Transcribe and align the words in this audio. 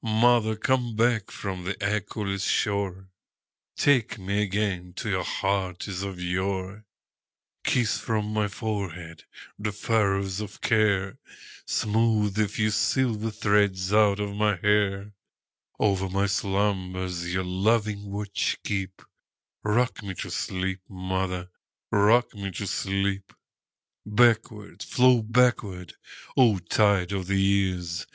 Mother, 0.00 0.54
come 0.54 0.94
back 0.94 1.28
from 1.32 1.64
the 1.64 1.74
echoless 1.82 2.44
shore, 2.44 3.08
Take 3.76 4.16
me 4.16 4.42
again 4.44 4.92
to 4.94 5.10
your 5.10 5.24
heart 5.24 5.88
as 5.88 6.04
of 6.04 6.20
yore; 6.20 6.84
Kiss 7.64 7.98
from 7.98 8.32
my 8.32 8.46
forehead 8.46 9.24
the 9.58 9.72
furrows 9.72 10.40
of 10.40 10.60
care, 10.60 11.18
Smooth 11.66 12.36
the 12.36 12.46
few 12.46 12.70
silver 12.70 13.32
threads 13.32 13.92
out 13.92 14.20
of 14.20 14.36
my 14.36 14.54
hair; 14.54 15.14
Over 15.80 16.08
my 16.08 16.26
slumbers 16.26 17.34
your 17.34 17.42
loving 17.42 18.08
watch 18.12 18.56
keep;—Rock 18.62 20.04
me 20.04 20.14
to 20.14 20.30
sleep, 20.30 20.78
mother,—rock 20.88 22.34
me 22.36 22.52
to 22.52 22.68
sleep! 22.68 23.32
Backward, 24.06 24.80
flow 24.84 25.22
backward, 25.22 25.94
O 26.36 26.58
tide 26.60 27.10
of 27.10 27.26
the 27.26 27.40
years! 27.42 28.06